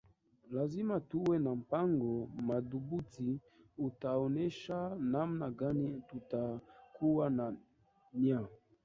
[0.55, 2.11] Lazima tuwe na mpango
[2.47, 3.29] madhubuti
[3.87, 4.77] utaonesha
[5.13, 7.45] namna gani tutakuwa na
[8.13, 8.41] nia